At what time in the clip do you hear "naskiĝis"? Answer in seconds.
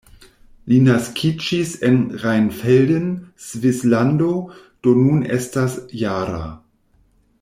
0.85-1.73